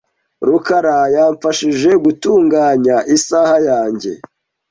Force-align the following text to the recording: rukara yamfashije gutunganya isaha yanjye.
rukara 0.47 0.97
yamfashije 1.15 1.91
gutunganya 2.03 2.95
isaha 3.15 3.55
yanjye. 3.69 4.11